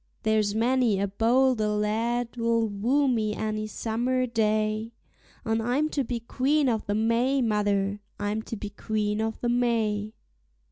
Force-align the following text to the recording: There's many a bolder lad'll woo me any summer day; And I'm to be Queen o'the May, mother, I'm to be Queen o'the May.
There's 0.23 0.55
many 0.55 0.99
a 0.99 1.07
bolder 1.07 1.67
lad'll 1.67 2.65
woo 2.69 3.07
me 3.07 3.35
any 3.35 3.67
summer 3.67 4.25
day; 4.25 4.93
And 5.45 5.61
I'm 5.61 5.89
to 5.89 6.03
be 6.03 6.19
Queen 6.21 6.67
o'the 6.69 6.95
May, 6.95 7.39
mother, 7.43 7.99
I'm 8.19 8.41
to 8.49 8.55
be 8.57 8.71
Queen 8.71 9.21
o'the 9.21 9.47
May. 9.49 10.15